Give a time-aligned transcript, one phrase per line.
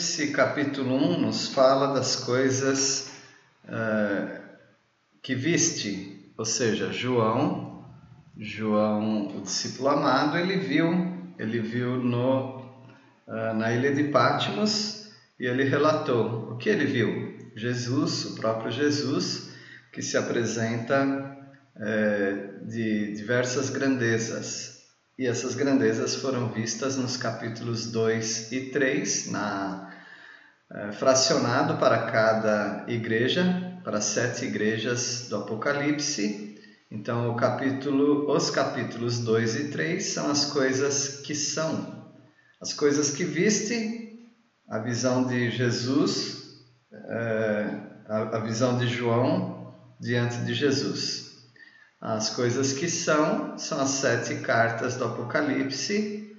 [0.00, 3.10] Apocalipse capítulo 1 nos fala das coisas
[3.66, 4.40] uh,
[5.22, 7.84] que viste, ou seja, João,
[8.34, 10.88] João, o discípulo amado, ele viu,
[11.38, 12.60] ele viu no,
[13.28, 16.52] uh, na ilha de Patmos e ele relatou.
[16.52, 17.52] O que ele viu.
[17.54, 19.50] Jesus, o próprio Jesus,
[19.92, 21.04] que se apresenta
[21.76, 24.80] uh, de diversas grandezas,
[25.18, 29.89] e essas grandezas foram vistas nos capítulos 2 e 3, na,
[30.72, 36.58] é, fracionado para cada igreja, para sete igrejas do Apocalipse.
[36.90, 42.12] Então, capítulo, os capítulos 2 e 3 são as coisas que são,
[42.60, 44.28] as coisas que viste,
[44.68, 46.60] a visão de Jesus,
[46.92, 51.30] é, a, a visão de João diante de Jesus.
[52.00, 56.34] As coisas que são, são as sete cartas do Apocalipse,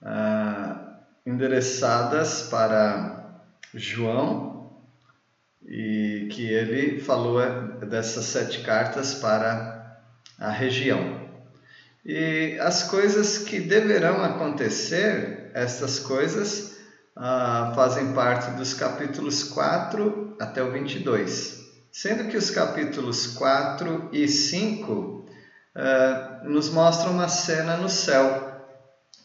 [0.00, 3.25] ah, endereçadas para
[3.74, 4.70] João,
[5.66, 7.40] e que ele falou
[7.88, 10.00] dessas sete cartas para
[10.38, 11.26] a região.
[12.04, 16.76] E as coisas que deverão acontecer, estas coisas
[17.16, 24.28] ah, fazem parte dos capítulos 4 até o 22 sendo que os capítulos 4 e
[24.28, 25.26] 5 uh,
[25.74, 28.52] eh, nos mostram uma cena no céu.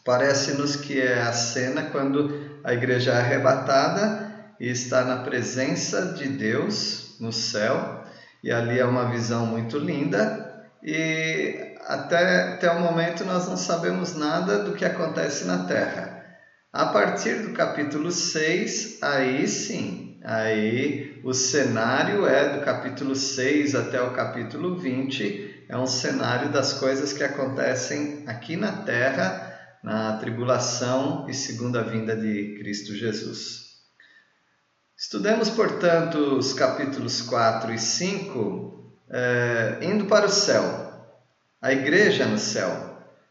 [0.02, 4.31] Parece-nos que é a cena quando a igreja é arrebatada
[4.62, 8.04] e está na presença de Deus no céu,
[8.44, 14.14] e ali é uma visão muito linda, e até, até o momento nós não sabemos
[14.14, 16.24] nada do que acontece na terra.
[16.72, 24.00] A partir do capítulo 6, aí sim, Aí o cenário é do capítulo 6 até
[24.00, 29.52] o capítulo 20, é um cenário das coisas que acontecem aqui na terra,
[29.82, 33.61] na tribulação e segunda vinda de Cristo Jesus.
[35.02, 40.62] Estudemos, portanto, os capítulos 4 e 5, eh, indo para o céu,
[41.60, 42.70] a igreja no céu.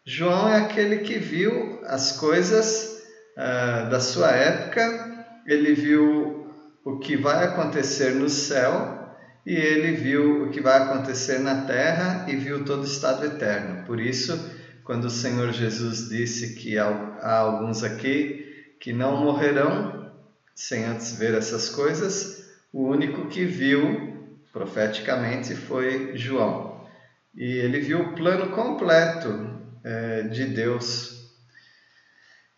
[0.05, 3.01] João é aquele que viu as coisas
[3.37, 6.45] eh, da sua época, ele viu
[6.83, 9.15] o que vai acontecer no céu
[9.45, 13.85] e ele viu o que vai acontecer na terra e viu todo o estado eterno.
[13.85, 14.37] Por isso,
[14.83, 20.00] quando o Senhor Jesus disse que há alguns aqui que não morrerão
[20.67, 26.85] sem antes ver essas coisas, o único que viu profeticamente foi João.
[27.35, 29.29] E ele viu o plano completo
[29.83, 31.21] é, de Deus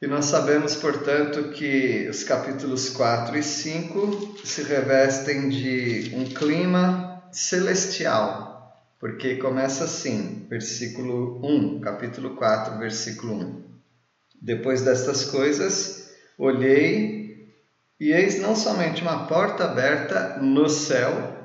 [0.03, 7.23] e nós sabemos, portanto, que os capítulos 4 e 5 se revestem de um clima
[7.31, 13.63] celestial, porque começa assim, versículo 1, capítulo 4, versículo 1.
[14.41, 17.22] Depois destas coisas, olhei
[18.03, 21.37] e eis não somente uma porta aberta no céu,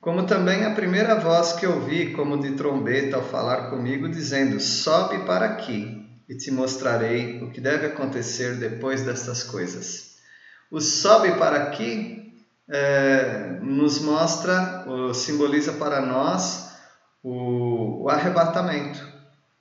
[0.00, 5.18] como também a primeira voz que ouvi, como de trombeta, ao falar comigo, dizendo: Sobe
[5.26, 10.18] para aqui e te mostrarei o que deve acontecer depois destas coisas.
[10.70, 16.70] O sobe para aqui é, nos mostra, simboliza para nós
[17.20, 19.04] o, o arrebatamento.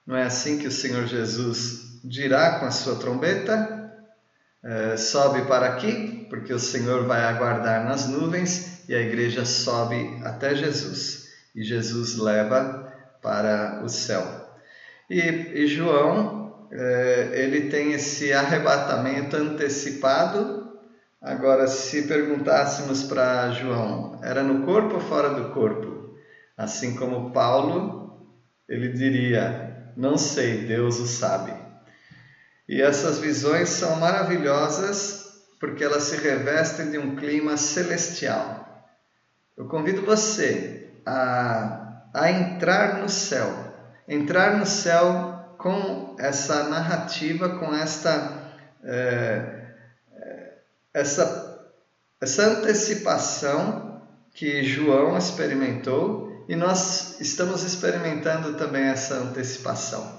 [0.05, 3.76] Não é assim que o Senhor Jesus dirá com a sua trombeta?
[4.63, 10.19] É, sobe para aqui, porque o Senhor vai aguardar nas nuvens e a igreja sobe
[10.23, 14.23] até Jesus e Jesus leva para o céu.
[15.09, 20.67] E, e João é, ele tem esse arrebatamento antecipado.
[21.19, 26.15] Agora, se perguntássemos para João, era no corpo ou fora do corpo?
[26.55, 28.27] Assim como Paulo,
[28.69, 31.66] ele diria: Não sei, Deus o sabe.
[32.67, 35.25] E essas visões são maravilhosas
[35.59, 38.85] porque elas se revestem de um clima celestial.
[39.57, 43.47] Eu convido você a, a entrar no céu.
[44.07, 48.53] Entrar no céu com essa narrativa, com esta,
[48.83, 49.73] é,
[50.13, 50.53] é,
[50.93, 51.71] essa,
[52.21, 54.01] essa antecipação
[54.33, 60.16] que João experimentou e nós estamos experimentando também essa antecipação.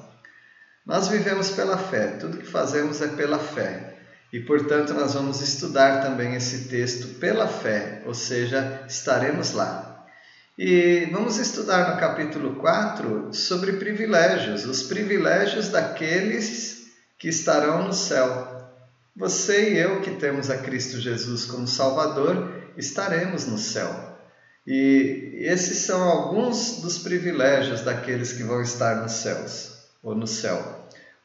[0.89, 3.99] Nós vivemos pela fé, tudo que fazemos é pela fé.
[4.33, 10.07] E, portanto, nós vamos estudar também esse texto pela fé, ou seja, estaremos lá.
[10.59, 16.87] E vamos estudar no capítulo 4 sobre privilégios, os privilégios daqueles
[17.19, 18.73] que estarão no céu.
[19.15, 24.19] Você e eu que temos a Cristo Jesus como Salvador, estaremos no céu.
[24.67, 30.78] E esses são alguns dos privilégios daqueles que vão estar nos céus ou no céu.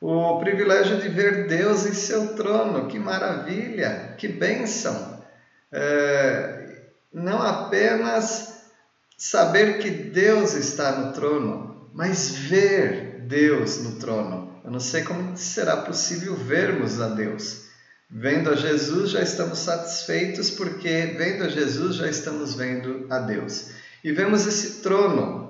[0.06, 2.88] O privilégio de ver Deus em seu trono.
[2.88, 5.24] Que maravilha, que bênção!
[5.72, 8.66] É, não apenas
[9.18, 14.62] saber que Deus está no trono, mas ver Deus no trono.
[14.66, 17.64] Eu não sei como será possível vermos a Deus.
[18.12, 23.70] Vendo a Jesus, já estamos satisfeitos, porque vendo a Jesus, já estamos vendo a Deus.
[24.04, 25.43] E vemos esse trono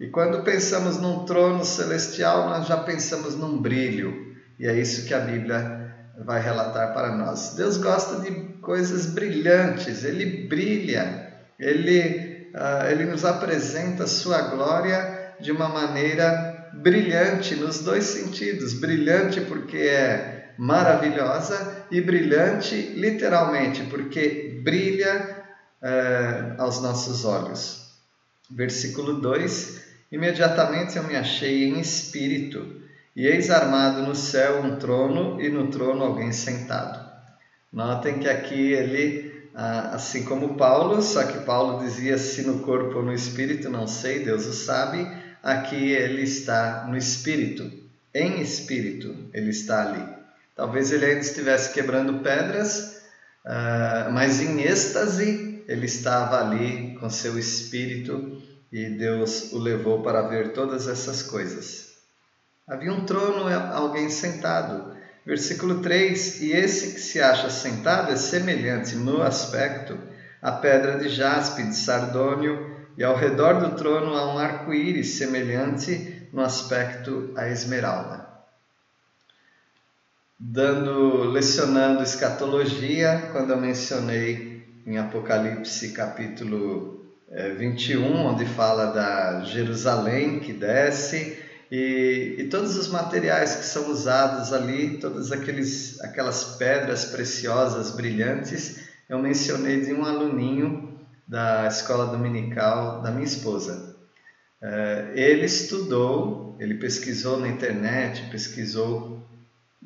[0.00, 4.34] e quando pensamos num trono celestial, nós já pensamos num brilho.
[4.58, 5.94] E é isso que a Bíblia
[6.24, 7.52] vai relatar para nós.
[7.54, 8.30] Deus gosta de
[8.62, 17.54] coisas brilhantes, ele brilha, ele, uh, ele nos apresenta sua glória de uma maneira brilhante,
[17.54, 25.44] nos dois sentidos: brilhante porque é maravilhosa, e brilhante literalmente, porque brilha
[25.82, 27.80] uh, aos nossos olhos.
[28.50, 32.82] Versículo 2 Imediatamente eu me achei em espírito,
[33.14, 37.08] e eis armado no céu um trono, e no trono alguém sentado.
[37.72, 42.98] Notem que aqui ele, ah, assim como Paulo, só que Paulo dizia se no corpo
[42.98, 45.06] ou no espírito, não sei, Deus o sabe,
[45.40, 47.70] aqui ele está no espírito,
[48.12, 50.04] em espírito ele está ali.
[50.56, 53.00] Talvez ele ainda estivesse quebrando pedras,
[53.44, 60.22] ah, mas em êxtase ele estava ali com seu espírito e Deus o levou para
[60.22, 61.90] ver todas essas coisas.
[62.66, 64.96] Havia um trono alguém sentado.
[65.26, 69.98] Versículo 3: E esse que se acha sentado é semelhante no aspecto
[70.40, 76.28] à pedra de jaspe, de sardônio, e ao redor do trono há um arco-íris semelhante
[76.32, 78.28] no aspecto à esmeralda.
[80.38, 86.99] Dando, lecionando escatologia, quando eu mencionei em Apocalipse capítulo
[87.30, 91.38] 21, é, onde fala da Jerusalém que desce
[91.70, 98.88] e, e, todos os materiais que são usados ali, todas aqueles, aquelas pedras preciosas, brilhantes,
[99.08, 100.98] eu mencionei de um aluninho
[101.28, 103.94] da escola dominical da minha esposa.
[104.60, 109.24] É, ele estudou, ele pesquisou na internet, pesquisou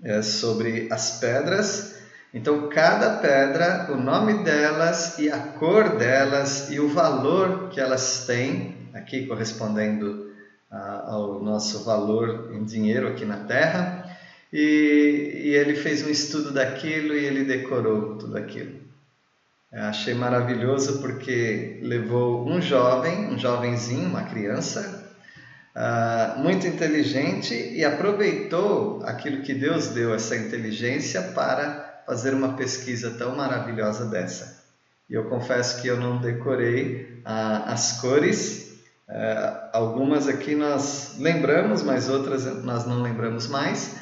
[0.03, 1.94] é, sobre as pedras
[2.35, 8.27] então, cada pedra, o nome delas e a cor delas e o valor que elas
[8.27, 10.35] têm, aqui correspondendo
[10.69, 14.05] ao nosso valor em dinheiro aqui na Terra,
[14.53, 18.83] e, e ele fez um estudo daquilo e ele decorou tudo aquilo.
[19.73, 25.13] Eu achei maravilhoso porque levou um jovem, um jovenzinho, uma criança,
[25.75, 33.11] uh, muito inteligente e aproveitou aquilo que Deus deu, essa inteligência, para fazer uma pesquisa
[33.13, 34.63] tão maravilhosa dessa.
[35.09, 38.79] E eu confesso que eu não decorei ah, as cores,
[39.09, 43.95] ah, algumas aqui nós lembramos, mas outras nós não lembramos mais.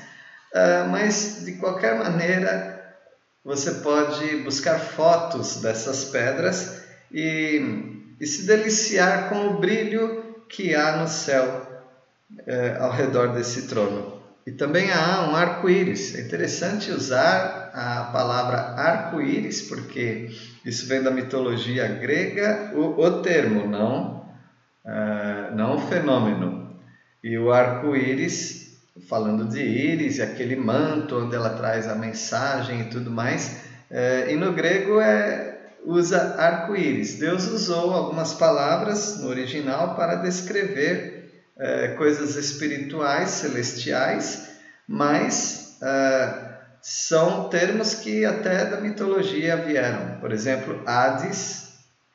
[0.55, 2.97] Ah, mas de qualquer maneira,
[3.45, 10.99] você pode buscar fotos dessas pedras e, e se deliciar com o brilho que há
[10.99, 11.67] no céu
[12.47, 14.21] eh, ao redor desse trono.
[14.46, 16.17] E também há um arco-íris.
[16.17, 20.31] É interessante usar a palavra arco-íris, porque
[20.65, 24.27] isso vem da mitologia grega, o, o termo, não,
[24.84, 26.77] uh, não o fenômeno.
[27.22, 32.84] E o arco-íris, falando de íris, e aquele manto onde ela traz a mensagem e
[32.84, 37.19] tudo mais, uh, e no grego é, usa arco-íris.
[37.19, 41.12] Deus usou algumas palavras no original para descrever
[41.59, 44.49] é, coisas espirituais, celestiais,
[44.87, 50.19] mas é, são termos que até da mitologia vieram.
[50.21, 51.73] Por exemplo, Hades,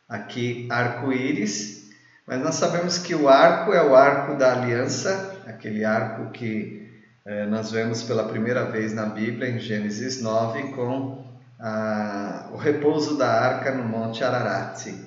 [0.07, 1.87] aqui arco-íris,
[2.25, 6.85] mas nós sabemos que o arco é o arco da aliança, aquele arco que
[7.25, 11.25] é, nós vemos pela primeira vez na Bíblia, em Gênesis 9, com
[11.59, 15.06] a, o repouso da arca no Monte Ararat.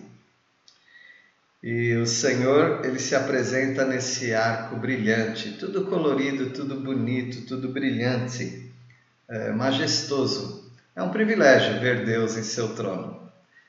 [1.62, 8.72] E o Senhor, ele se apresenta nesse arco brilhante, tudo colorido, tudo bonito, tudo brilhante,
[9.28, 10.72] é, majestoso.
[10.96, 13.20] É um privilégio ver Deus em seu trono.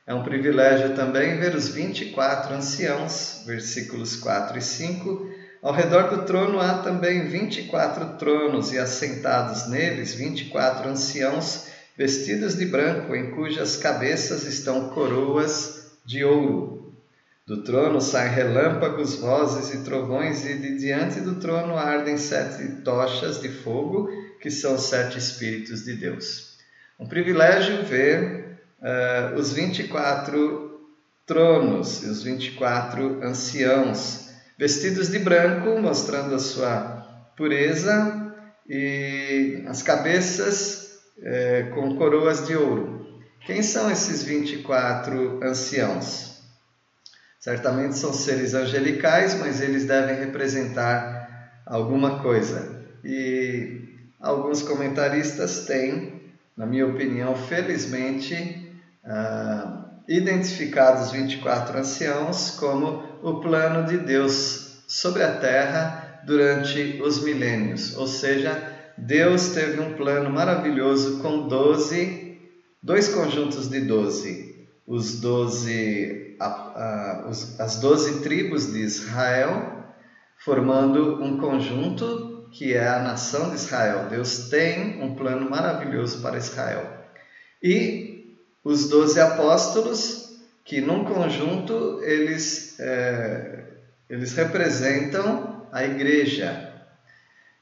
[0.08, 5.30] É um privilégio também ver os 24 anciãos, versículos 4 e 5.
[5.62, 11.68] Ao redor do trono há também 24 tronos, e assentados neles 24 anciãos,
[11.98, 16.81] vestidos de branco, em cujas cabeças estão coroas de ouro.
[17.52, 23.42] Do trono saem relâmpagos, vozes e trovões, e de diante do trono ardem sete tochas
[23.42, 26.56] de fogo, que são sete Espíritos de Deus.
[26.98, 30.80] Um privilégio ver uh, os 24
[31.26, 37.06] tronos e os 24 anciãos vestidos de branco, mostrando a sua
[37.36, 38.34] pureza,
[38.66, 43.20] e as cabeças é, com coroas de ouro.
[43.46, 46.31] Quem são esses 24 anciãos?
[47.42, 52.86] Certamente são seres angelicais, mas eles devem representar alguma coisa.
[53.04, 56.22] E alguns comentaristas têm,
[56.56, 58.72] na minha opinião, felizmente,
[59.04, 67.24] ah, identificado os 24 anciãos como o plano de Deus sobre a terra durante os
[67.24, 67.98] milênios.
[67.98, 72.38] Ou seja, Deus teve um plano maravilhoso com 12,
[72.84, 74.51] dois conjuntos de 12.
[74.88, 79.86] Os 12, a, a, os, as 12 tribos de Israel,
[80.38, 84.08] formando um conjunto que é a nação de Israel.
[84.10, 87.02] Deus tem um plano maravilhoso para Israel.
[87.64, 93.64] E os doze apóstolos, que num conjunto eles, é,
[94.10, 96.70] eles representam a igreja.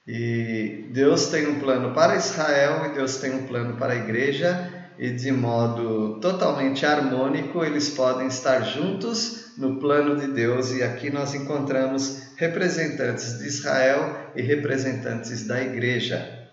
[0.08, 4.79] E Deus tem um plano para Israel e Deus tem um plano para a igreja,
[5.00, 11.10] e de modo totalmente harmônico eles podem estar juntos no plano de Deus, e aqui
[11.10, 16.50] nós encontramos representantes de Israel e representantes da igreja,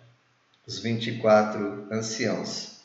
[0.66, 2.76] os 24 anciãos.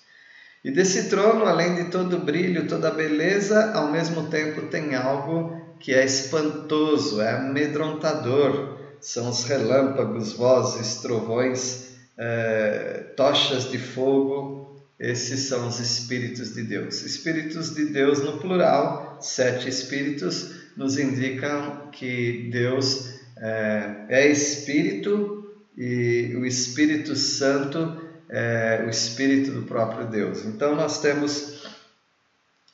[0.63, 5.59] E desse trono, além de todo o brilho, toda beleza, ao mesmo tempo tem algo
[5.79, 8.77] que é espantoso, é amedrontador.
[8.99, 14.60] São os relâmpagos, vozes, trovões, é, tochas de fogo.
[15.01, 17.01] Esses são os Espíritos de Deus.
[17.01, 26.35] Espíritos de Deus no plural, sete Espíritos, nos indicam que Deus é, é Espírito e
[26.35, 30.45] o Espírito Santo é o Espírito do próprio Deus.
[30.45, 31.67] Então nós temos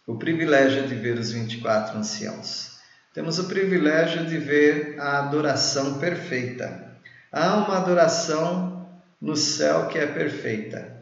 [0.05, 2.77] o privilégio de ver os 24 anciãos.
[3.13, 6.91] Temos o privilégio de ver a adoração perfeita.
[7.31, 8.86] Há uma adoração
[9.22, 10.97] no céu que é perfeita.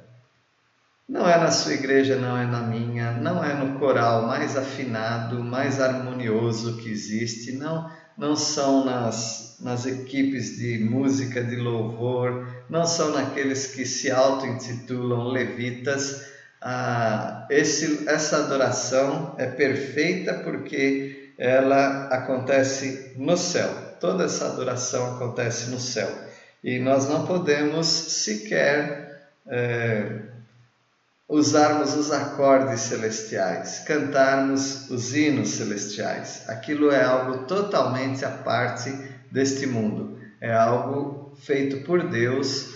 [1.08, 5.44] Não é na sua igreja, não é na minha, não é no coral mais afinado,
[5.44, 12.86] mais harmonioso que existe, não, não são nas, nas equipes de música de louvor, não
[12.88, 16.26] são naqueles que se auto-intitulam levitas.
[16.60, 23.70] Ah, esse, essa adoração é perfeita porque ela acontece no céu.
[24.00, 26.10] Toda essa adoração acontece no céu.
[26.64, 29.30] E nós não podemos sequer.
[29.48, 30.35] É,
[31.28, 36.48] usarmos os acordes celestiais, cantarmos os hinos celestiais.
[36.48, 38.92] Aquilo é algo totalmente à parte
[39.32, 40.20] deste mundo.
[40.40, 42.76] É algo feito por Deus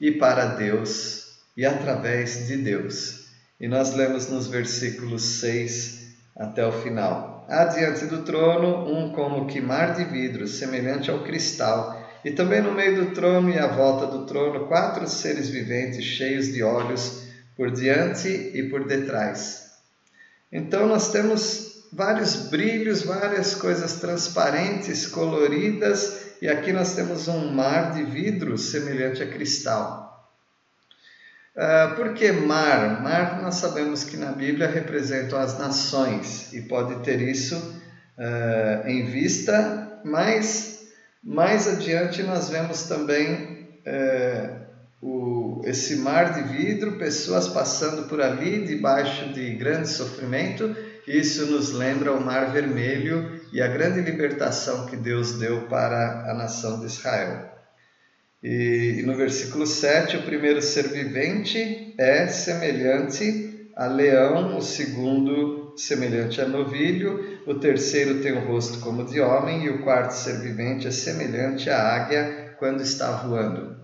[0.00, 3.26] e para Deus e através de Deus.
[3.60, 6.02] E nós lemos nos versículos 6
[6.36, 7.44] até o final.
[7.48, 12.62] Há diante do trono um como que mar de vidro, semelhante ao cristal, e também
[12.62, 17.21] no meio do trono e à volta do trono quatro seres viventes cheios de olhos
[17.62, 19.74] por diante e por detrás.
[20.50, 27.92] Então nós temos vários brilhos, várias coisas transparentes, coloridas, e aqui nós temos um mar
[27.92, 30.28] de vidro semelhante a cristal.
[31.54, 33.00] Uh, por que mar?
[33.00, 39.06] Mar nós sabemos que na Bíblia representam as nações e pode ter isso uh, em
[39.06, 40.88] vista, mas
[41.22, 44.61] mais adiante nós vemos também uh,
[45.02, 50.74] o, esse mar de vidro, pessoas passando por ali debaixo de grande sofrimento.
[51.06, 56.34] Isso nos lembra o Mar Vermelho e a grande libertação que Deus deu para a
[56.34, 57.50] nação de Israel.
[58.40, 65.74] E, e no versículo 7, o primeiro ser vivente é semelhante a leão, o segundo
[65.76, 70.40] semelhante a novilho, o terceiro tem o rosto como de homem e o quarto ser
[70.40, 73.81] vivente é semelhante à águia quando está voando.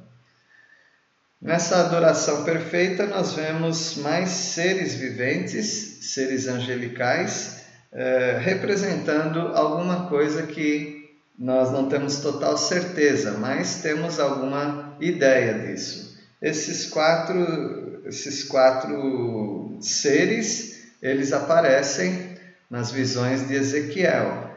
[1.40, 7.60] Nessa adoração perfeita, nós vemos mais seres viventes, seres angelicais,
[7.92, 10.98] eh, representando alguma coisa que
[11.38, 16.18] nós não temos total certeza, mas temos alguma ideia disso.
[16.42, 22.36] Esses quatro, esses quatro seres, eles aparecem
[22.68, 24.50] nas visões de Ezequiel.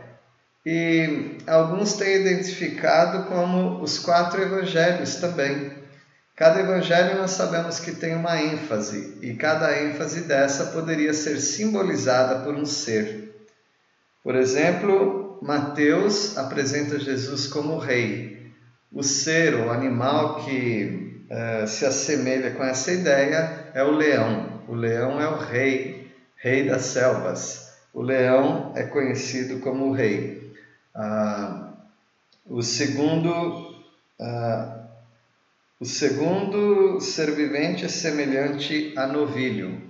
[0.66, 5.81] E alguns têm identificado como os quatro evangelhos também.
[6.42, 12.44] Cada evangelho nós sabemos que tem uma ênfase, e cada ênfase dessa poderia ser simbolizada
[12.44, 13.46] por um ser.
[14.24, 18.52] Por exemplo, Mateus apresenta Jesus como rei.
[18.92, 24.64] O ser, o animal que uh, se assemelha com essa ideia é o leão.
[24.68, 27.72] O leão é o rei, rei das selvas.
[27.94, 30.52] O leão é conhecido como rei.
[30.96, 31.72] Uh,
[32.48, 33.30] o segundo
[34.20, 34.81] uh,
[35.82, 39.82] O segundo ser vivente é semelhante a novilho.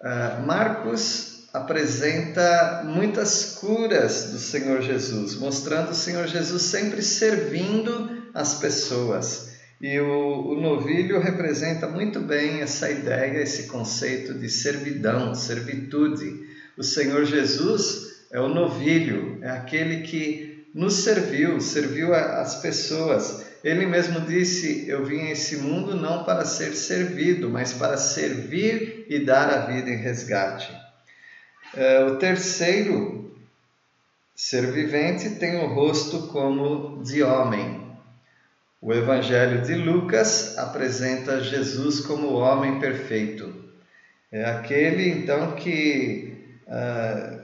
[0.00, 8.54] Uh, Marcos apresenta muitas curas do Senhor Jesus, mostrando o Senhor Jesus sempre servindo as
[8.54, 9.52] pessoas.
[9.82, 16.48] E o, o novilho representa muito bem essa ideia, esse conceito de servidão, servitude.
[16.74, 23.46] O Senhor Jesus é o novilho, é aquele que nos serviu, serviu as pessoas.
[23.62, 29.06] Ele mesmo disse: Eu vim a esse mundo não para ser servido, mas para servir
[29.08, 30.72] e dar a vida em resgate.
[31.74, 33.36] É, o terceiro
[34.34, 37.88] ser vivente tem o rosto como de homem.
[38.80, 43.52] O Evangelho de Lucas apresenta Jesus como o homem perfeito.
[44.30, 47.40] É aquele então que uh,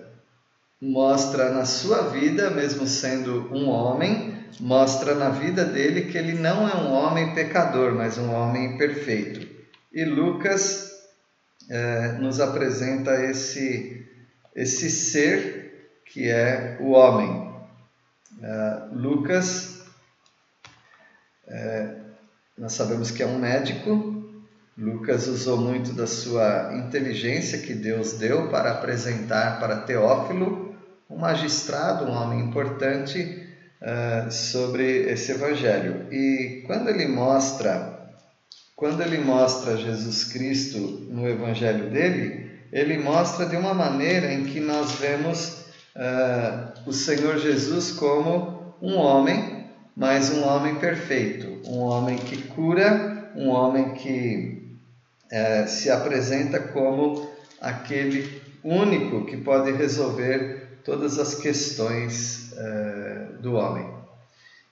[0.80, 6.68] mostra na sua vida, mesmo sendo um homem, mostra na vida dele que ele não
[6.68, 9.46] é um homem pecador, mas um homem perfeito.
[9.92, 10.90] E Lucas
[11.70, 14.06] uh, nos apresenta esse,
[14.54, 17.52] esse ser que é o homem.
[18.38, 19.74] Uh, Lucas
[21.46, 21.96] é,
[22.56, 24.12] nós sabemos que é um médico.
[24.76, 30.74] Lucas usou muito da sua inteligência que Deus deu para apresentar para Teófilo,
[31.08, 33.43] um magistrado, um homem importante,
[33.84, 36.12] uh, sobre esse evangelho.
[36.12, 38.10] E quando ele mostra,
[38.74, 40.78] quando ele mostra Jesus Cristo
[41.10, 45.64] no evangelho dele, ele mostra de uma maneira em que nós vemos
[45.94, 49.54] uh, o Senhor Jesus como um homem
[49.96, 54.76] mas um homem perfeito, um homem que cura, um homem que
[55.30, 57.28] é, se apresenta como
[57.60, 62.93] aquele único que pode resolver todas as questões é,
[63.44, 63.86] do homem.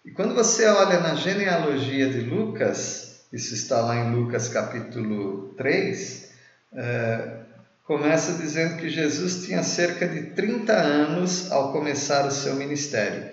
[0.04, 6.32] E quando você olha na genealogia de Lucas, isso está lá em Lucas capítulo 3,
[6.74, 7.36] é,
[7.84, 13.30] começa dizendo que Jesus tinha cerca de 30 anos ao começar o seu ministério.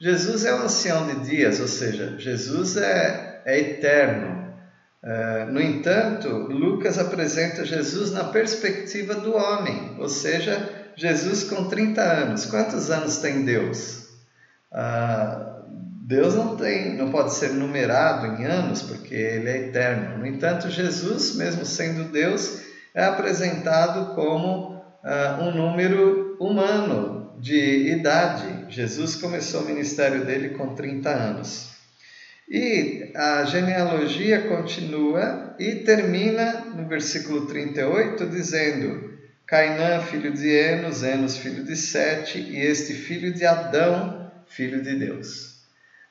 [0.00, 4.52] Jesus é o ancião de dias, ou seja, Jesus é, é eterno.
[5.04, 12.00] É, no entanto, Lucas apresenta Jesus na perspectiva do homem, ou seja, Jesus com 30
[12.00, 12.46] anos.
[12.46, 14.01] Quantos anos tem Deus?
[14.72, 15.60] Ah,
[16.04, 20.18] Deus não tem, não pode ser numerado em anos, porque ele é eterno.
[20.18, 22.62] No entanto, Jesus, mesmo sendo Deus,
[22.94, 28.66] é apresentado como ah, um número humano, de idade.
[28.68, 31.72] Jesus começou o ministério dele com 30 anos.
[32.48, 39.12] E a genealogia continua e termina no versículo 38 dizendo:
[39.46, 44.21] Cainã, filho de Enos, Enos, filho de Sete, e este filho de Adão,
[44.54, 45.52] filho de Deus.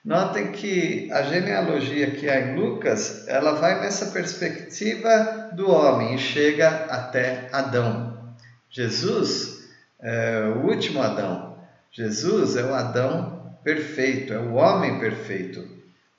[0.03, 6.17] Notem que a genealogia que há em Lucas, ela vai nessa perspectiva do homem e
[6.17, 8.35] chega até Adão.
[8.69, 11.55] Jesus é o último Adão.
[11.91, 15.67] Jesus é o Adão perfeito, é o homem perfeito.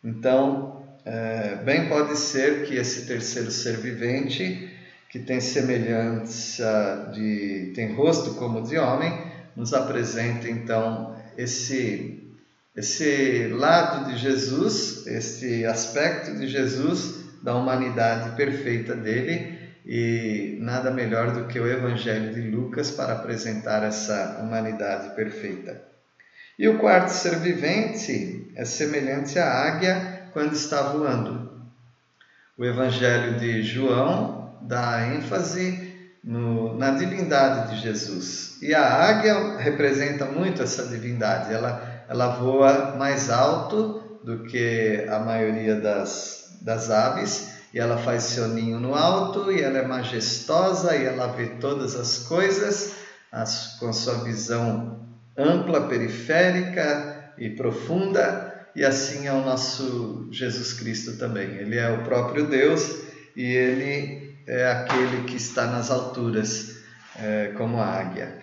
[0.05, 4.71] Então, é, bem pode ser que esse terceiro ser vivente,
[5.11, 9.13] que tem semelhança de, tem rosto como de homem,
[9.57, 12.19] nos apresente então esse
[12.75, 21.33] esse lado de Jesus, esse aspecto de Jesus da humanidade perfeita dele e nada melhor
[21.33, 25.83] do que o Evangelho de Lucas para apresentar essa humanidade perfeita.
[26.59, 31.51] E o quarto ser vivente é semelhante à águia quando está voando.
[32.57, 35.82] O Evangelho de João dá ênfase
[36.23, 38.59] no, na divindade de Jesus.
[38.63, 41.53] E a águia representa muito essa divindade.
[41.53, 48.25] Ela, ela voa mais alto do que a maioria das, das aves e ela faz
[48.25, 52.93] seu ninho no alto, e ela é majestosa, e ela vê todas as coisas
[53.33, 61.17] as, com sua visão ampla, periférica e profunda, e assim é o nosso Jesus Cristo
[61.17, 61.49] também.
[61.57, 63.01] Ele é o próprio Deus
[63.35, 66.77] e ele é aquele que está nas alturas,
[67.17, 68.41] é, como a águia.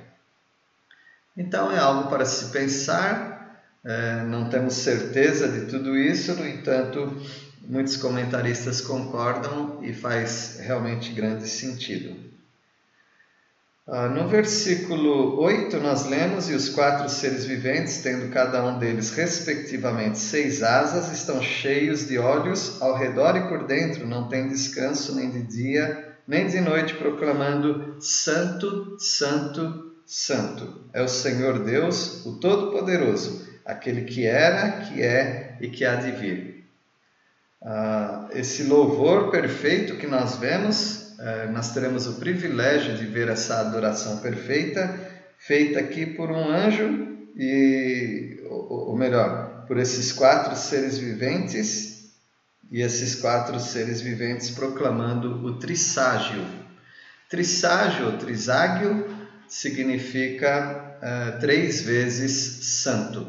[1.36, 7.16] Então é algo para se pensar, é, não temos certeza de tudo isso, no entanto,
[7.62, 12.29] muitos comentaristas concordam e faz realmente grande sentido.
[13.92, 19.10] Ah, no versículo 8, nós lemos: E os quatro seres viventes, tendo cada um deles
[19.10, 25.16] respectivamente seis asas, estão cheios de olhos ao redor e por dentro, não têm descanso
[25.16, 30.84] nem de dia nem de noite, proclamando: Santo, Santo, Santo.
[30.94, 36.12] É o Senhor Deus, o Todo-Poderoso, aquele que era, que é e que há de
[36.12, 36.66] vir.
[37.64, 41.09] ah, esse louvor perfeito que nós vemos,
[41.52, 48.44] nós teremos o privilégio de ver essa adoração perfeita feita aqui por um anjo e,
[48.50, 52.12] ou melhor, por esses quatro seres viventes
[52.70, 56.46] e esses quatro seres viventes proclamando o trisságio.
[57.30, 59.06] Trisságio ou triságio
[59.48, 62.32] significa uh, três vezes
[62.82, 63.22] santo.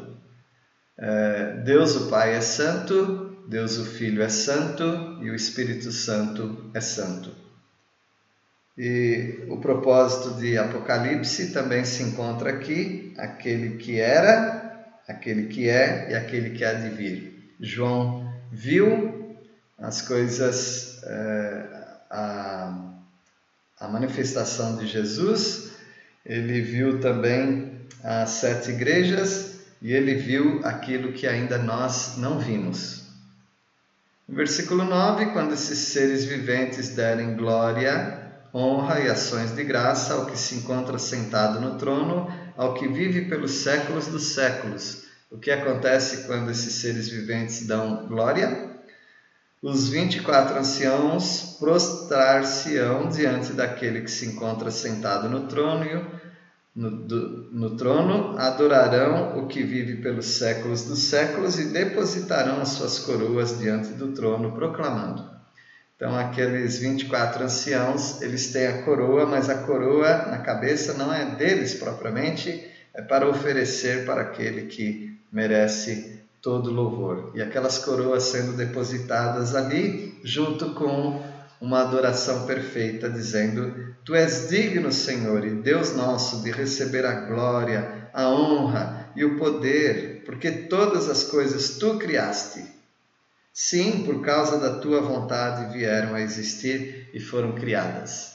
[0.97, 6.69] Uh, Deus o Pai é santo, Deus o Filho é santo e o Espírito Santo
[6.73, 7.50] é santo.
[8.83, 16.09] E o propósito de Apocalipse também se encontra aqui: aquele que era, aquele que é
[16.09, 17.53] e aquele que há de vir.
[17.59, 19.37] João viu
[19.77, 21.65] as coisas, eh,
[22.09, 22.93] a,
[23.79, 25.73] a manifestação de Jesus,
[26.25, 33.03] ele viu também as sete igrejas e ele viu aquilo que ainda nós não vimos.
[34.27, 38.20] No versículo 9: quando esses seres viventes derem glória
[38.53, 43.25] honra e ações de graça ao que se encontra sentado no trono, ao que vive
[43.25, 45.03] pelos séculos dos séculos.
[45.31, 48.71] O que acontece quando esses seres viventes dão glória?
[49.61, 56.05] Os 24 anciãos prostrar-se-ão diante daquele que se encontra sentado no trono,
[56.75, 62.69] no, do, no trono, adorarão o que vive pelos séculos dos séculos e depositarão as
[62.69, 65.30] suas coroas diante do trono, proclamando:
[66.01, 71.35] então, aqueles 24 anciãos, eles têm a coroa, mas a coroa na cabeça não é
[71.35, 77.31] deles propriamente, é para oferecer para aquele que merece todo louvor.
[77.35, 81.21] E aquelas coroas sendo depositadas ali, junto com
[81.61, 88.09] uma adoração perfeita, dizendo: Tu és digno, Senhor e Deus nosso, de receber a glória,
[88.11, 92.80] a honra e o poder, porque todas as coisas tu criaste
[93.53, 98.31] Sim, por causa da tua vontade vieram a existir e foram criadas.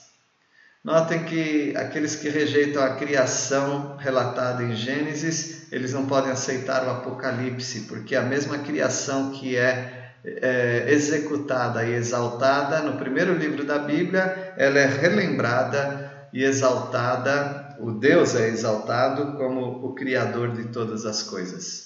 [0.84, 6.90] Notem que aqueles que rejeitam a criação relatada em Gênesis, eles não podem aceitar o
[6.90, 13.80] Apocalipse, porque a mesma criação que é, é executada e exaltada no primeiro livro da
[13.80, 21.04] Bíblia, ela é relembrada e exaltada, o Deus é exaltado como o Criador de todas
[21.04, 21.85] as coisas.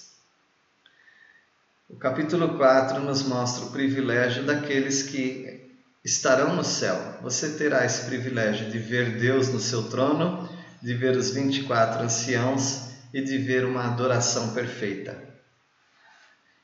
[1.91, 5.69] O capítulo 4 nos mostra o privilégio daqueles que
[6.03, 6.97] estarão no céu.
[7.21, 10.49] Você terá esse privilégio de ver Deus no seu trono,
[10.81, 15.21] de ver os 24 anciãos e de ver uma adoração perfeita.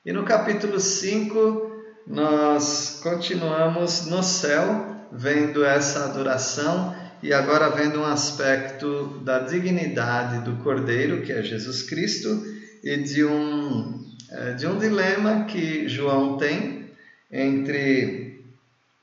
[0.06, 1.72] E no capítulo 5,
[2.08, 10.64] nós continuamos no céu, vendo essa adoração e agora vendo um aspecto da dignidade do
[10.64, 12.44] Cordeiro, que é Jesus Cristo,
[12.82, 14.07] e de um
[14.58, 16.90] de um dilema que João tem
[17.32, 18.44] entre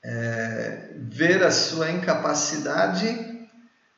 [0.03, 3.47] é, ver a sua incapacidade,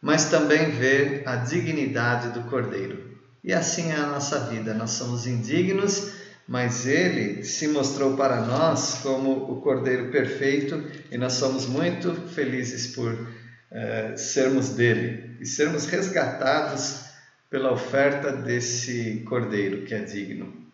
[0.01, 3.17] mas também ver a dignidade do Cordeiro.
[3.43, 6.13] E assim é a nossa vida, nós somos indignos,
[6.47, 12.87] mas ele se mostrou para nós como o Cordeiro perfeito e nós somos muito felizes
[12.95, 13.27] por
[13.69, 17.05] é, sermos dele e sermos resgatados
[17.49, 20.66] pela oferta desse Cordeiro que é digno.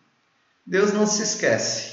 [0.66, 1.92] Deus não se esquece.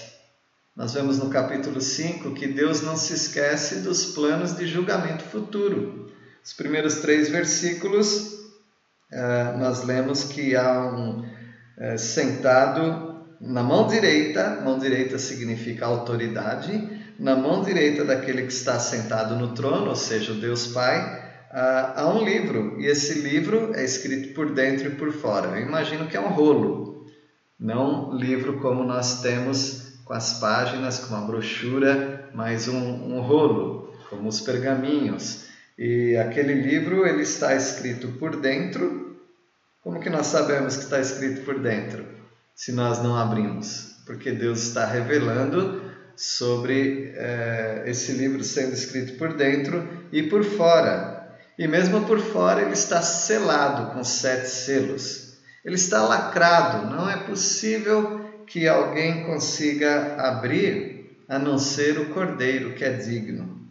[0.73, 6.09] Nós vemos no capítulo 5 que Deus não se esquece dos planos de julgamento futuro.
[6.41, 8.39] Os primeiros três versículos,
[9.11, 11.25] eh, nós lemos que há um
[11.77, 18.79] eh, sentado na mão direita, mão direita significa autoridade, na mão direita daquele que está
[18.79, 23.83] sentado no trono, ou seja, o Deus Pai, há um livro, e esse livro é
[23.83, 25.59] escrito por dentro e por fora.
[25.59, 26.90] Eu imagino que é um rolo,
[27.61, 33.95] não livro como nós temos com as páginas, com uma brochura, mas um, um rolo,
[34.09, 35.45] como os pergaminhos.
[35.77, 39.15] E aquele livro ele está escrito por dentro.
[39.83, 42.03] Como que nós sabemos que está escrito por dentro?
[42.55, 45.81] Se nós não abrimos, porque Deus está revelando
[46.15, 51.37] sobre é, esse livro sendo escrito por dentro e por fora.
[51.57, 55.20] E mesmo por fora ele está selado com sete selos.
[55.63, 62.73] Ele está lacrado, não é possível que alguém consiga abrir a não ser o cordeiro
[62.73, 63.61] que é digno.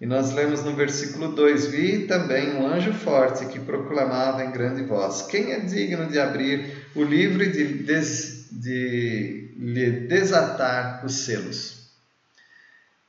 [0.00, 4.82] E nós lemos no versículo 2: Vi também um anjo forte que proclamava em grande
[4.82, 11.14] voz: Quem é digno de abrir o livro e de, des, de lhe desatar os
[11.24, 11.90] selos?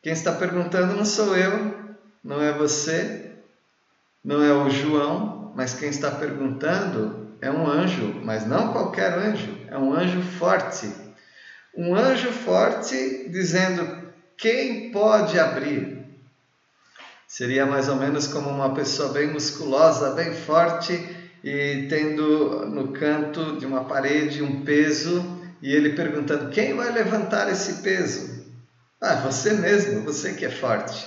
[0.02, 1.76] Quem está perguntando não sou eu,
[2.24, 3.32] não é você,
[4.24, 9.58] não é o João, mas quem está perguntando é um anjo, mas não qualquer anjo,
[9.68, 10.92] é um anjo forte.
[11.76, 16.06] Um anjo forte dizendo: quem pode abrir?
[17.28, 20.94] Seria mais ou menos como uma pessoa bem musculosa, bem forte
[21.44, 27.52] e tendo no canto de uma parede um peso e ele perguntando: quem vai levantar
[27.52, 28.46] esse peso?
[29.00, 31.06] Ah, você mesmo, você que é forte.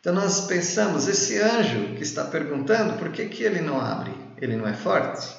[0.00, 4.12] Então nós pensamos: esse anjo que está perguntando, por que, que ele não abre?
[4.40, 5.37] Ele não é forte?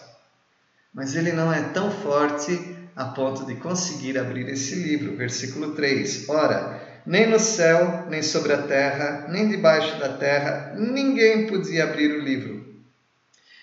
[0.93, 5.15] Mas ele não é tão forte a ponto de conseguir abrir esse livro.
[5.15, 11.47] Versículo 3: Ora, nem no céu, nem sobre a terra, nem debaixo da terra, ninguém
[11.47, 12.69] podia abrir o livro.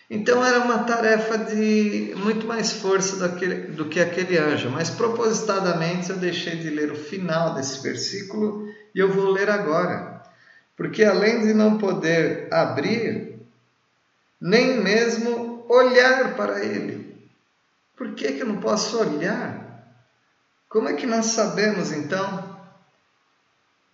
[0.09, 6.17] Então era uma tarefa de muito mais força do que aquele anjo, mas propositadamente eu
[6.17, 10.23] deixei de ler o final desse versículo e eu vou ler agora.
[10.77, 13.41] Porque além de não poder abrir,
[14.41, 17.06] nem mesmo olhar para ele.
[17.97, 19.65] Por que, que eu não posso olhar?
[20.69, 22.57] Como é que nós sabemos então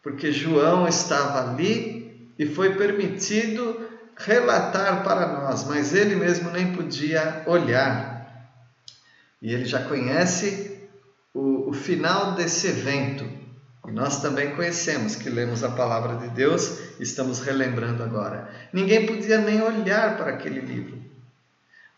[0.03, 7.45] porque João estava ali e foi permitido relatar para nós, mas ele mesmo nem podia
[7.47, 8.53] olhar.
[9.41, 10.89] E ele já conhece
[11.33, 13.25] o, o final desse evento.
[13.87, 18.49] E nós também conhecemos, que lemos a palavra de Deus, estamos relembrando agora.
[18.73, 21.02] Ninguém podia nem olhar para aquele livro.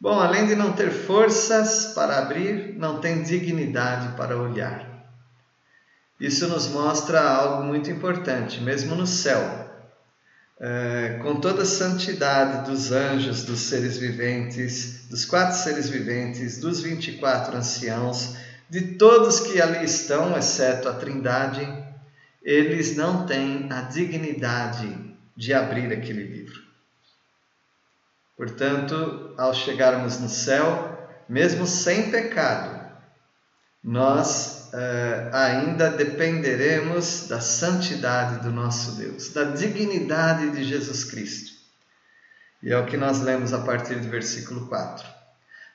[0.05, 4.87] Bom, além de não ter forças para abrir, não tem dignidade para olhar.
[6.21, 9.41] Isso nos mostra algo muito importante, mesmo no céu.
[10.61, 16.83] É, com toda a santidade dos anjos, dos seres viventes, dos quatro seres viventes, dos
[16.83, 18.37] 24 anciãos,
[18.69, 21.67] de todos que ali estão, exceto a Trindade,
[22.43, 26.64] eles não têm a dignidade de abrir aquele livro.
[28.37, 32.85] Portanto, ao chegarmos no céu, mesmo sem pecado,
[33.83, 41.53] nós uh, ainda dependeremos da santidade do nosso Deus, da dignidade de Jesus Cristo.
[42.63, 45.07] E é o que nós lemos a partir do versículo 4.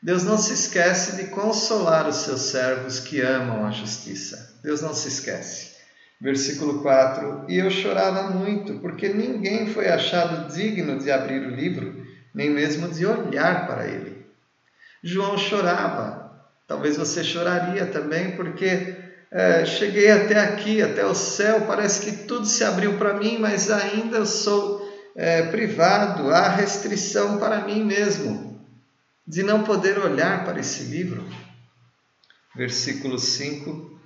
[0.02, 4.58] Deus não se esquece de consolar os seus servos que amam a justiça.
[4.64, 5.78] Deus não se esquece.
[6.20, 11.99] Versículo 4: E eu chorava muito, porque ninguém foi achado digno de abrir o livro,
[12.40, 14.26] nem mesmo de olhar para ele.
[15.04, 16.30] João chorava,
[16.70, 18.96] Talvez você choraria também, porque
[19.32, 23.72] é, cheguei até aqui, até o céu, parece que tudo se abriu para mim, mas
[23.72, 24.80] ainda eu sou
[25.16, 28.64] é, privado, há restrição para mim mesmo,
[29.28, 31.28] de não poder olhar para esse livro.
[32.56, 33.99] Versículo 5: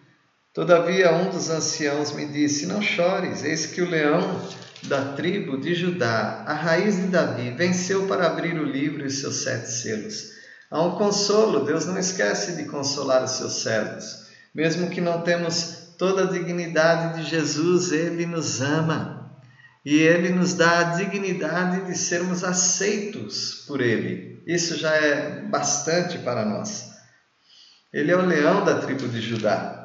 [0.53, 4.47] Todavia um dos anciãos me disse: Não chores, eis que o leão
[4.83, 9.37] da tribo de Judá, a raiz de Davi, venceu para abrir o livro e seus
[9.37, 10.31] sete selos.
[10.69, 14.27] Há um consolo, Deus não esquece de consolar os seus servos.
[14.53, 19.31] Mesmo que não temos toda a dignidade de Jesus, Ele nos ama.
[19.83, 24.41] E Ele nos dá a dignidade de sermos aceitos por Ele.
[24.45, 26.91] Isso já é bastante para nós.
[27.91, 29.82] Ele é o leão da tribo de Judá.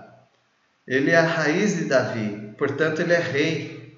[0.89, 3.95] Ele é a raiz de Davi, portanto, ele é rei.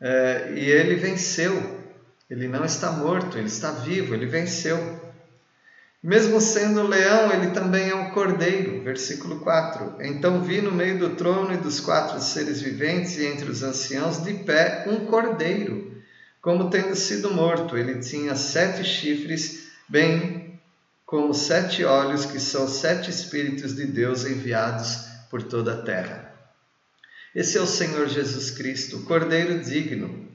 [0.00, 1.84] É, e ele venceu.
[2.30, 4.98] Ele não está morto, ele está vivo, ele venceu.
[6.02, 8.82] Mesmo sendo leão, ele também é um cordeiro.
[8.82, 9.96] Versículo 4.
[10.00, 14.24] Então vi no meio do trono e dos quatro seres viventes e entre os anciãos
[14.24, 16.00] de pé um cordeiro,
[16.40, 17.76] como tendo sido morto.
[17.76, 20.58] Ele tinha sete chifres, bem
[21.04, 26.32] como sete olhos, que são sete espíritos de Deus enviados por toda a terra.
[27.34, 30.26] Esse é o Senhor Jesus Cristo, o cordeiro digno.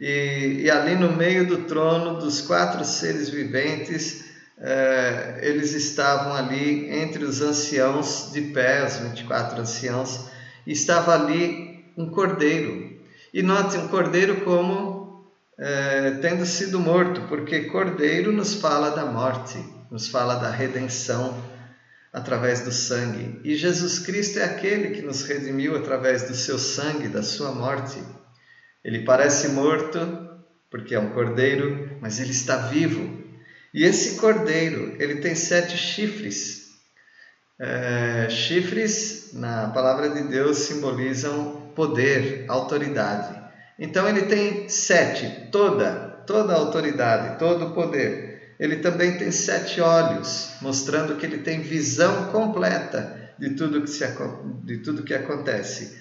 [0.00, 4.24] E, e ali no meio do trono dos quatro seres viventes,
[4.58, 10.28] é, eles estavam ali entre os anciãos de pé, os 24 anciãos,
[10.66, 12.98] e estava ali um cordeiro.
[13.32, 15.24] E note, um cordeiro como
[15.56, 19.58] é, tendo sido morto, porque cordeiro nos fala da morte,
[19.90, 21.53] nos fala da redenção
[22.14, 23.40] através do sangue.
[23.44, 27.98] E Jesus Cristo é aquele que nos redimiu através do seu sangue, da sua morte.
[28.84, 29.98] Ele parece morto,
[30.70, 33.24] porque é um cordeiro, mas ele está vivo,
[33.74, 36.68] e esse cordeiro, ele tem sete chifres.
[37.58, 43.36] É, chifres, na palavra de Deus, simbolizam poder, autoridade.
[43.76, 48.33] Então ele tem sete, toda, toda a autoridade, todo o poder.
[48.64, 54.02] Ele também tem sete olhos, mostrando que ele tem visão completa de tudo que, se,
[54.64, 55.98] de tudo que acontece.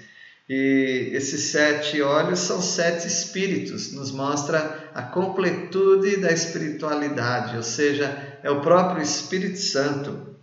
[0.48, 8.40] E esses sete olhos são sete espíritos, nos mostra a completude da espiritualidade, ou seja,
[8.42, 10.34] é o próprio Espírito Santo.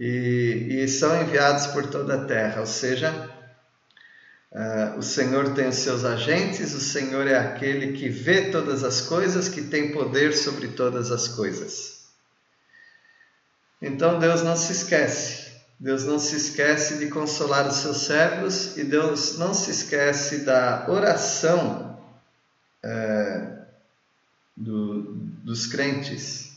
[0.00, 3.30] E, e são enviados por toda a terra, ou seja,
[4.52, 9.00] Uh, o Senhor tem os seus agentes, o Senhor é aquele que vê todas as
[9.00, 12.02] coisas, que tem poder sobre todas as coisas.
[13.80, 15.52] Então Deus não se esquece.
[15.80, 20.86] Deus não se esquece de consolar os seus servos e Deus não se esquece da
[20.86, 21.98] oração
[22.82, 23.48] é,
[24.54, 26.52] do, dos crentes.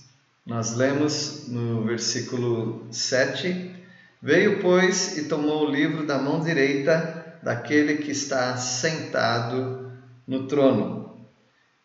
[0.46, 3.74] Nós lemos no versículo 7:
[4.22, 9.92] Veio, pois, e tomou o livro da mão direita daquele que está sentado
[10.28, 11.30] no trono.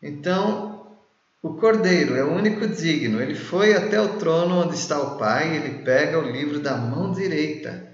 [0.02, 0.96] Então,
[1.42, 3.20] o cordeiro é o único digno.
[3.20, 7.12] Ele foi até o trono onde está o Pai, ele pega o livro da mão
[7.12, 7.90] direita.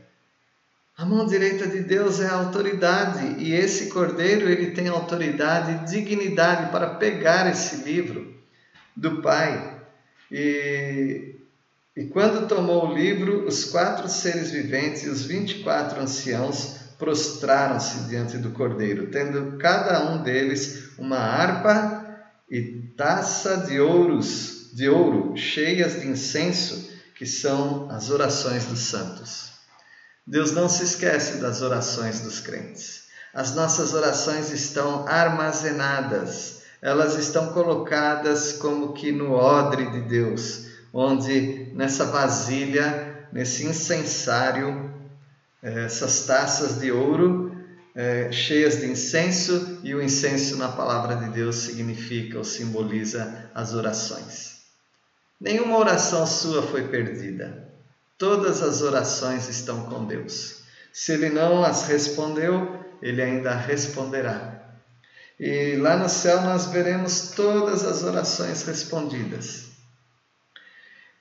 [0.97, 5.91] A mão direita de Deus é a autoridade, e esse cordeiro ele tem autoridade e
[5.91, 8.33] dignidade para pegar esse livro
[8.97, 9.83] do Pai.
[10.31, 11.35] E,
[11.97, 16.86] e quando tomou o livro, os quatro seres viventes e os vinte e quatro anciãos
[16.99, 22.05] prostraram-se diante do cordeiro, tendo cada um deles uma harpa
[22.51, 29.51] e taça de ouros, de ouro cheias de incenso, que são as orações dos santos.
[30.27, 33.07] Deus não se esquece das orações dos crentes.
[33.33, 41.71] As nossas orações estão armazenadas, elas estão colocadas como que no odre de Deus, onde
[41.75, 44.91] nessa vasilha, nesse incensário,
[45.67, 47.47] essas taças de ouro
[47.97, 53.73] é, cheias de incenso, e o incenso na palavra de Deus significa ou simboliza as
[53.73, 54.61] orações.
[55.41, 57.67] Nenhuma oração sua foi perdida.
[58.19, 60.63] Todas as orações estão com Deus.
[60.93, 64.63] Se ele não as respondeu, ele ainda responderá.
[65.41, 69.67] E lá no céu nós veremos todas as orações respondidas.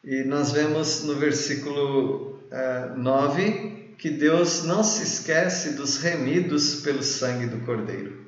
[0.03, 7.03] E nós vemos no versículo uh, 9 que Deus não se esquece dos remidos pelo
[7.03, 8.25] sangue do Cordeiro.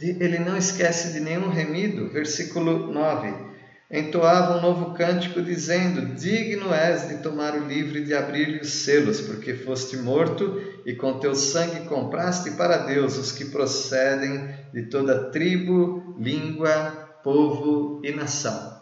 [0.00, 2.08] Ele não esquece de nenhum remido.
[2.08, 3.50] Versículo 9.
[3.90, 8.70] Entoava um novo cântico, dizendo: Digno és de tomar o livro e de abrir-lhe os
[8.84, 14.84] selos, porque foste morto e com teu sangue compraste para Deus os que procedem de
[14.84, 18.80] toda tribo, língua, povo e nação.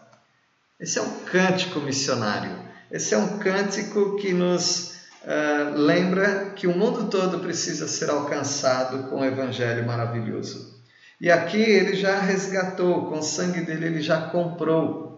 [0.79, 2.69] Esse é um cântico missionário.
[2.91, 9.09] Esse é um cântico que nos uh, lembra que o mundo todo precisa ser alcançado
[9.09, 10.79] com o Evangelho maravilhoso.
[11.19, 15.09] E aqui ele já resgatou, com o sangue dele ele já comprou.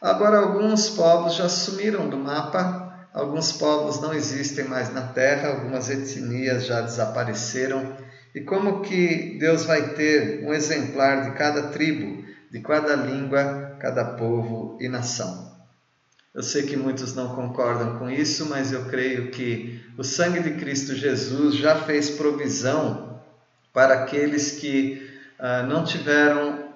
[0.00, 5.90] Agora, alguns povos já sumiram do mapa, alguns povos não existem mais na terra, algumas
[5.90, 7.96] etnias já desapareceram.
[8.34, 14.04] E como que Deus vai ter um exemplar de cada tribo, de cada língua, cada
[14.04, 15.49] povo e nação?
[16.32, 20.52] Eu sei que muitos não concordam com isso, mas eu creio que o sangue de
[20.52, 23.20] Cristo Jesus já fez provisão
[23.72, 26.70] para aqueles que ah, não tiveram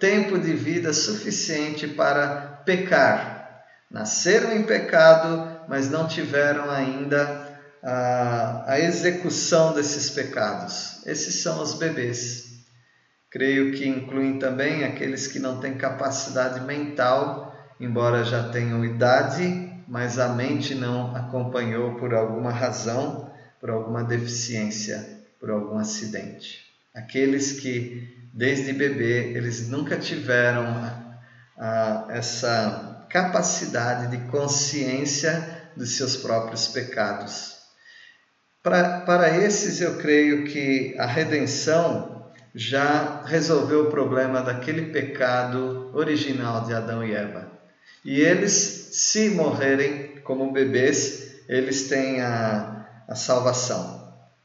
[0.00, 3.62] tempo de vida suficiente para pecar.
[3.88, 11.06] Nasceram em pecado, mas não tiveram ainda a, a execução desses pecados.
[11.06, 12.50] Esses são os bebês.
[13.30, 20.18] Creio que incluem também aqueles que não têm capacidade mental embora já tenham idade, mas
[20.18, 23.30] a mente não acompanhou por alguma razão,
[23.60, 26.64] por alguma deficiência, por algum acidente.
[26.94, 31.18] Aqueles que desde bebê eles nunca tiveram a,
[31.58, 37.56] a, essa capacidade de consciência dos seus próprios pecados.
[38.62, 46.64] Para, para esses, eu creio que a redenção já resolveu o problema daquele pecado original
[46.64, 47.51] de Adão e Eva.
[48.04, 54.02] E eles, se morrerem como bebês, eles têm a, a salvação.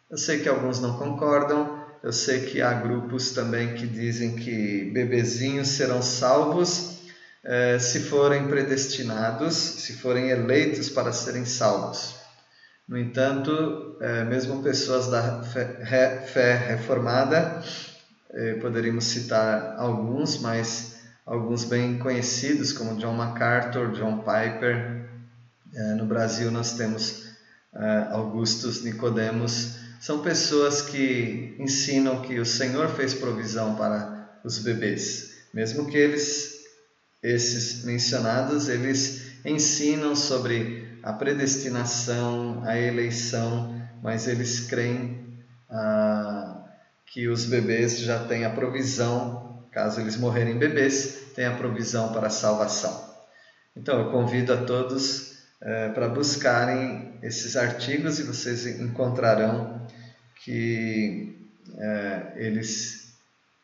[0.09, 4.91] Eu sei que alguns não concordam, eu sei que há grupos também que dizem que
[4.93, 6.97] bebezinhos serão salvos
[7.43, 12.15] eh, se forem predestinados, se forem eleitos para serem salvos.
[12.87, 17.61] No entanto, eh, mesmo pessoas da fé, fé reformada,
[18.31, 20.96] eh, poderíamos citar alguns, mas
[21.27, 25.05] alguns bem conhecidos como John MacArthur, John Piper.
[25.75, 27.25] É, no Brasil nós temos
[27.75, 29.75] é, Augustus Nicodemos.
[29.99, 36.63] São pessoas que ensinam que o Senhor fez provisão para os bebês, mesmo que eles,
[37.21, 45.35] esses mencionados, eles ensinam sobre a predestinação, a eleição, mas eles creem
[45.69, 46.63] ah,
[47.07, 49.46] que os bebês já têm a provisão
[49.77, 53.15] caso eles morrerem bebês, tem a provisão para a salvação.
[53.75, 59.87] Então eu convido a todos é, para buscarem esses artigos e vocês encontrarão
[60.43, 61.47] que
[61.77, 63.13] é, eles,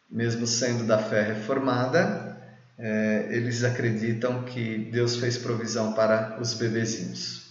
[0.07, 2.38] mesmo sendo da fé reformada,
[2.78, 7.49] é, eles acreditam que Deus fez provisão para os bebezinhos.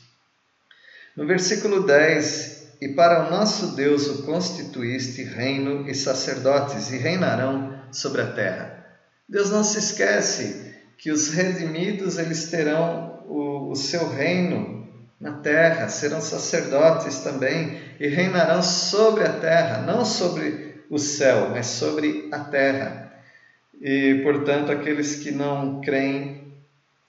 [1.17, 7.79] No versículo 10, e para o nosso Deus o constituíste reino e sacerdotes, e reinarão
[7.93, 8.85] sobre a terra.
[9.29, 14.89] Deus não se esquece que os redimidos eles terão o, o seu reino
[15.21, 21.67] na terra, serão sacerdotes também e reinarão sobre a terra, não sobre o céu, mas
[21.67, 23.13] sobre a terra.
[23.81, 26.43] E, portanto, aqueles que não creem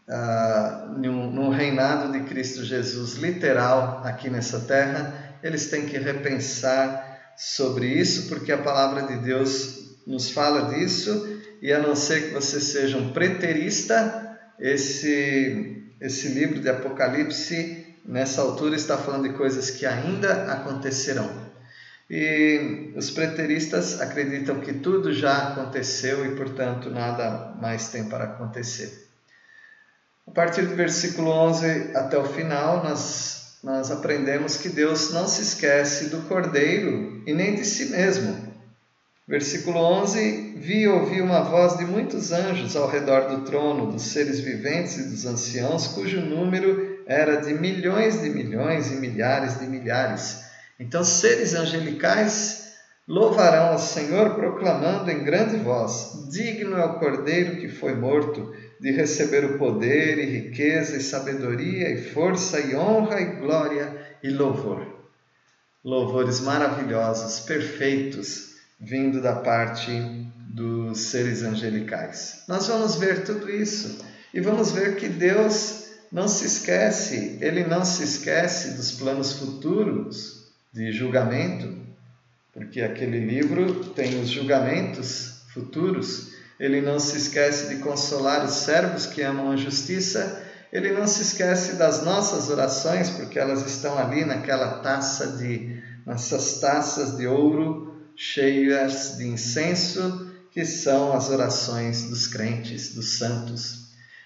[0.08, 7.88] ah, no, reinado de Cristo Jesus literal aqui nessa terra, eles têm que repensar sobre
[7.88, 12.60] isso, porque a palavra de Deus nos fala disso, e a não ser que você
[12.60, 19.86] seja um preterista, esse, esse livro de Apocalipse, nessa altura, está falando de coisas que
[19.86, 21.44] ainda acontecerão.
[22.10, 29.08] E os preteristas acreditam que tudo já aconteceu e, portanto, nada mais tem para acontecer.
[30.28, 35.42] A partir do versículo 11 até o final, nós, nós aprendemos que Deus não se
[35.42, 38.52] esquece do cordeiro e nem de si mesmo.
[39.26, 44.02] Versículo 11: Vi e ouvi uma voz de muitos anjos ao redor do trono, dos
[44.08, 49.66] seres viventes e dos anciãos, cujo número era de milhões de milhões e milhares de
[49.66, 50.44] milhares.
[50.78, 52.74] Então, seres angelicais
[53.08, 58.54] louvarão ao Senhor, proclamando em grande voz: Digno é o cordeiro que foi morto
[58.84, 64.30] de receber o poder e riqueza e sabedoria e força e honra e glória e
[64.30, 65.08] louvor.
[65.82, 69.90] Louvores maravilhosos, perfeitos vindo da parte
[70.50, 72.44] dos seres angelicais.
[72.46, 74.04] Nós vamos ver tudo isso
[74.34, 80.52] e vamos ver que Deus não se esquece, ele não se esquece dos planos futuros
[80.74, 81.74] de julgamento,
[82.52, 86.34] porque aquele livro tem os julgamentos futuros.
[86.60, 90.44] Ele não se esquece de consolar os servos que amam a justiça.
[90.72, 96.60] Ele não se esquece das nossas orações, porque elas estão ali naquela taça de, nessas
[96.60, 103.84] taças de ouro cheias de incenso, que são as orações dos crentes, dos santos.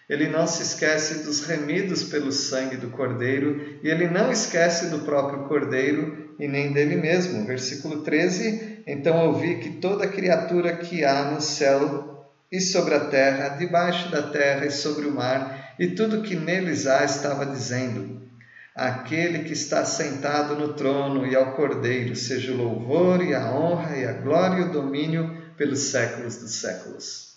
[0.10, 5.00] Ele não se esquece dos remidos pelo sangue do Cordeiro e ele não esquece do
[5.00, 7.46] próprio Cordeiro e nem dele mesmo.
[7.46, 12.17] Versículo 13: Então ouvi que toda criatura que há no céu
[12.52, 16.88] e sobre a terra, debaixo da terra e sobre o mar, e tudo que neles
[16.88, 18.22] há, estava dizendo:
[18.76, 23.98] aquele que está sentado no trono e ao Cordeiro, seja o louvor e a honra
[23.98, 27.28] e a glória e o domínio pelos séculos dos séculos.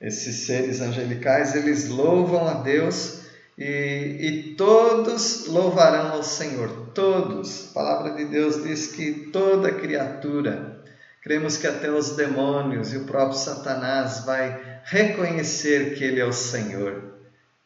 [0.00, 3.20] Esses seres angelicais, eles louvam a Deus
[3.58, 7.70] e, e todos louvarão ao Senhor, todos.
[7.70, 10.82] A palavra de Deus diz que toda criatura,
[11.26, 16.32] cremos que até os demônios e o próprio Satanás vai reconhecer que Ele é o
[16.32, 17.02] Senhor.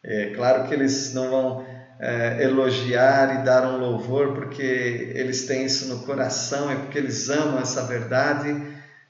[0.03, 1.65] É claro que eles não vão
[1.99, 7.29] é, elogiar e dar um louvor porque eles têm isso no coração e porque eles
[7.29, 8.49] amam essa verdade,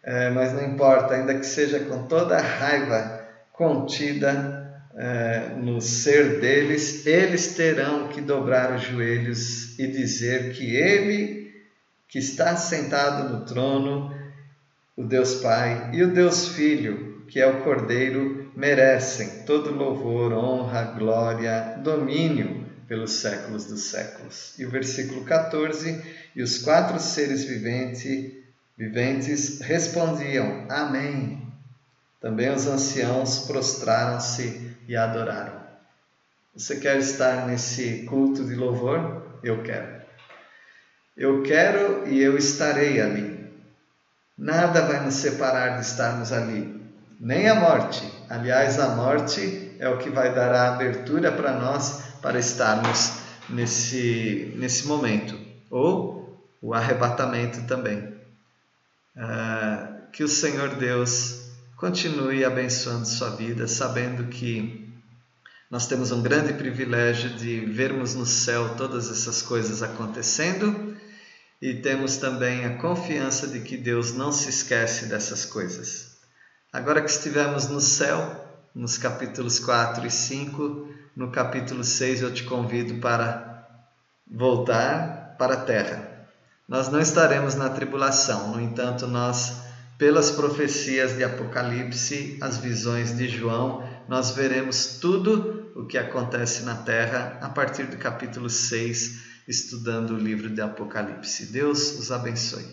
[0.04, 6.42] é, mas não importa, ainda que seja com toda a raiva contida é, no ser
[6.42, 11.54] deles, eles terão que dobrar os joelhos e dizer que Ele,
[12.10, 14.20] que está sentado no trono,
[14.96, 20.84] o Deus Pai e o Deus Filho, que é o Cordeiro, merecem todo louvor, honra,
[20.84, 24.54] glória, domínio pelos séculos dos séculos.
[24.60, 26.04] E o versículo 14:
[26.36, 28.34] E os quatro seres viventes,
[28.78, 31.42] viventes respondiam: Amém.
[32.20, 35.62] Também os anciãos prostraram-se e adoraram.
[36.54, 39.40] Você quer estar nesse culto de louvor?
[39.42, 40.02] Eu quero.
[41.16, 43.31] Eu quero e eu estarei ali.
[44.42, 46.82] Nada vai nos separar de estarmos ali,
[47.20, 48.04] nem a morte.
[48.28, 54.52] Aliás, a morte é o que vai dar a abertura para nós para estarmos nesse,
[54.56, 55.38] nesse momento,
[55.70, 58.16] ou o arrebatamento também.
[59.16, 64.92] Ah, que o Senhor Deus continue abençoando sua vida, sabendo que
[65.70, 70.98] nós temos um grande privilégio de vermos no céu todas essas coisas acontecendo
[71.62, 76.18] e temos também a confiança de que Deus não se esquece dessas coisas.
[76.74, 82.44] Agora que estivemos no céu, nos capítulos 4 e 5, no capítulo 6 eu te
[82.46, 83.68] convido para
[84.26, 86.28] voltar para a terra.
[86.68, 89.62] Nós não estaremos na tribulação, no entanto, nós,
[89.98, 96.76] pelas profecias de Apocalipse, as visões de João, nós veremos tudo o que acontece na
[96.76, 101.46] terra a partir do capítulo 6 estudando o livro de Apocalipse.
[101.52, 102.66] Deus os abençoe.